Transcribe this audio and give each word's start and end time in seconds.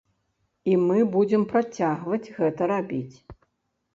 І 0.71 0.77
мы 0.85 0.97
будзем 1.15 1.43
працягваць 1.51 2.31
гэта 2.39 2.61
рабіць. 2.73 3.17